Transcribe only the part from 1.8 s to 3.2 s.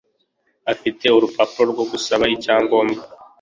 gusaba icyangombwa?